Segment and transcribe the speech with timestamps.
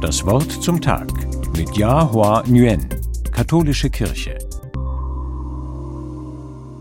[0.00, 1.12] Das Wort zum Tag
[1.56, 2.88] mit Yahua Nguyen,
[3.32, 4.38] Katholische Kirche.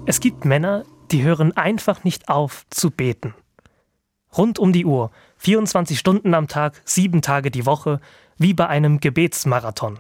[0.06, 3.34] Es gibt Männer, die hören einfach nicht auf zu beten.
[4.38, 8.00] Rund um die Uhr, 24 Stunden am Tag, sieben Tage die Woche,
[8.38, 10.00] wie bei einem Gebetsmarathon.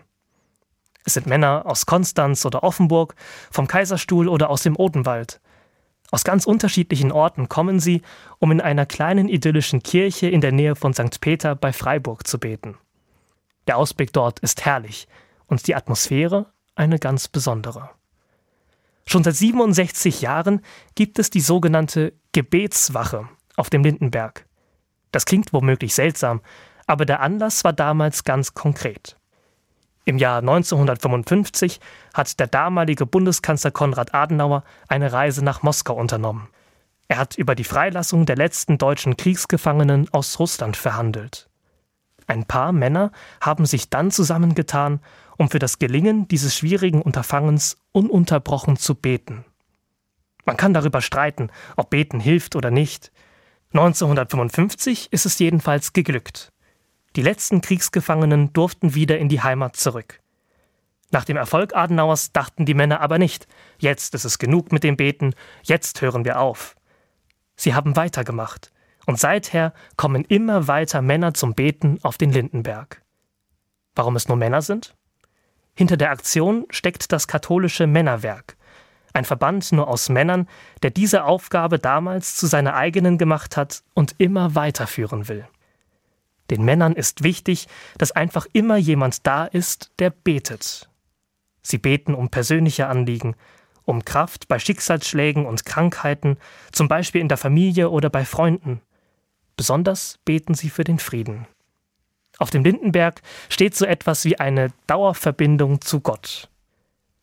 [1.05, 3.15] Es sind Männer aus Konstanz oder Offenburg,
[3.51, 5.41] vom Kaiserstuhl oder aus dem Odenwald.
[6.11, 8.01] Aus ganz unterschiedlichen Orten kommen sie,
[8.39, 11.21] um in einer kleinen idyllischen Kirche in der Nähe von St.
[11.21, 12.77] Peter bei Freiburg zu beten.
[13.67, 15.07] Der Ausblick dort ist herrlich
[15.45, 17.91] und die Atmosphäre eine ganz besondere.
[19.05, 20.61] Schon seit 67 Jahren
[20.95, 24.45] gibt es die sogenannte Gebetswache auf dem Lindenberg.
[25.11, 26.41] Das klingt womöglich seltsam,
[26.87, 29.18] aber der Anlass war damals ganz konkret.
[30.05, 31.79] Im Jahr 1955
[32.13, 36.47] hat der damalige Bundeskanzler Konrad Adenauer eine Reise nach Moskau unternommen.
[37.07, 41.49] Er hat über die Freilassung der letzten deutschen Kriegsgefangenen aus Russland verhandelt.
[42.27, 44.99] Ein paar Männer haben sich dann zusammengetan,
[45.37, 49.45] um für das Gelingen dieses schwierigen Unterfangens ununterbrochen zu beten.
[50.45, 53.11] Man kann darüber streiten, ob Beten hilft oder nicht.
[53.73, 56.51] 1955 ist es jedenfalls geglückt.
[57.15, 60.19] Die letzten Kriegsgefangenen durften wieder in die Heimat zurück.
[61.11, 63.47] Nach dem Erfolg Adenauers dachten die Männer aber nicht,
[63.79, 66.75] jetzt ist es genug mit dem Beten, jetzt hören wir auf.
[67.55, 68.71] Sie haben weitergemacht,
[69.07, 73.01] und seither kommen immer weiter Männer zum Beten auf den Lindenberg.
[73.95, 74.95] Warum es nur Männer sind?
[75.75, 78.55] Hinter der Aktion steckt das katholische Männerwerk,
[79.13, 80.47] ein Verband nur aus Männern,
[80.83, 85.47] der diese Aufgabe damals zu seiner eigenen gemacht hat und immer weiterführen will.
[86.49, 90.89] Den Männern ist wichtig, dass einfach immer jemand da ist, der betet.
[91.61, 93.35] Sie beten um persönliche Anliegen,
[93.85, 96.37] um Kraft bei Schicksalsschlägen und Krankheiten,
[96.71, 98.81] zum Beispiel in der Familie oder bei Freunden.
[99.57, 101.47] Besonders beten sie für den Frieden.
[102.37, 106.49] Auf dem Lindenberg steht so etwas wie eine Dauerverbindung zu Gott.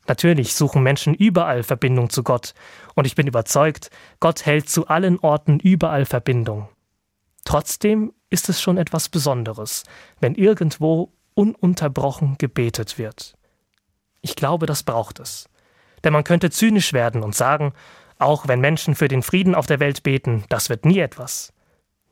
[0.08, 2.54] Natürlich suchen Menschen überall Verbindung zu Gott,
[2.94, 6.68] und ich bin überzeugt, Gott hält zu allen Orten überall Verbindung.
[7.44, 9.84] Trotzdem ist es schon etwas Besonderes,
[10.20, 13.36] wenn irgendwo ununterbrochen gebetet wird.
[14.22, 15.48] Ich glaube, das braucht es.
[16.02, 17.72] Denn man könnte zynisch werden und sagen,
[18.18, 21.52] auch wenn Menschen für den Frieden auf der Welt beten, das wird nie etwas.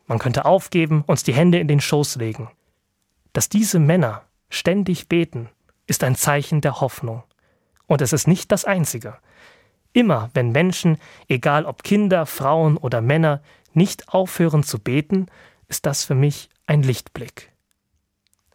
[0.06, 2.50] Man könnte aufgeben, uns die Hände in den Schoß legen.
[3.32, 5.48] Dass diese Männer ständig beten,
[5.86, 7.22] ist ein Zeichen der Hoffnung.
[7.86, 9.16] Und es ist nicht das einzige.
[9.92, 10.98] Immer wenn Menschen,
[11.28, 13.42] egal ob Kinder, Frauen oder Männer,
[13.72, 15.26] nicht aufhören zu beten,
[15.74, 17.50] ist das für mich ein Lichtblick.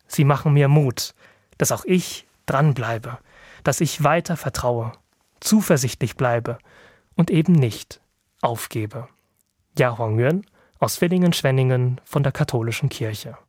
[0.08, 1.14] Sie machen mir Mut,
[1.58, 3.18] dass auch ich dranbleibe,
[3.66, 4.94] dass ich weiter vertraue,
[5.42, 6.60] zuversichtlich bleibe
[7.16, 8.00] und eben nicht
[8.42, 9.10] aufgebe.
[9.78, 10.46] Ja Huang Nguyen
[10.80, 13.38] aus Villingen-Schwenningen von der Katholischen Kirche.